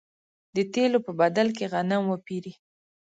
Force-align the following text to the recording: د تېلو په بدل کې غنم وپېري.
د 0.55 0.57
تېلو 0.73 0.99
په 1.05 1.11
بدل 1.21 1.47
کې 1.57 1.65
غنم 1.73 2.03
وپېري. 2.07 2.53